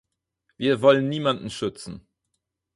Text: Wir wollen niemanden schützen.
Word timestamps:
Wir 0.57 0.81
wollen 0.81 1.09
niemanden 1.09 1.51
schützen. 1.51 2.07